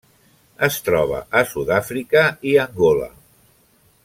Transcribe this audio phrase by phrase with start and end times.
[0.67, 3.15] Es troba a Sud-àfrica i Angola.